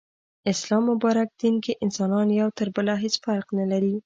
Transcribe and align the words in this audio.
اسلام 0.51 0.83
مبارک 0.91 1.29
دين 1.41 1.55
کي 1.65 1.71
انسانان 1.85 2.27
يو 2.39 2.47
تر 2.57 2.67
بله 2.75 2.93
هيڅ 3.03 3.15
فرق 3.25 3.47
نلري 3.57 3.93